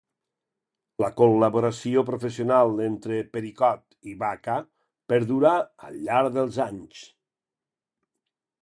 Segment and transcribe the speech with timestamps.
[1.03, 4.57] La col·laboració professional entre Pericot i Baca
[5.15, 5.53] perdurà
[5.91, 7.07] al llarg dels anys.